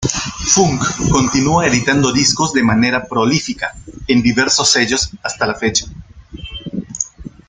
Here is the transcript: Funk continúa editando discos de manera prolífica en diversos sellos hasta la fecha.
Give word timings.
Funk 0.51 0.81
continúa 1.11 1.67
editando 1.67 2.11
discos 2.11 2.53
de 2.53 2.63
manera 2.63 3.05
prolífica 3.07 3.75
en 4.07 4.23
diversos 4.23 4.71
sellos 4.71 5.11
hasta 5.21 5.45
la 5.45 5.53
fecha. 5.53 5.85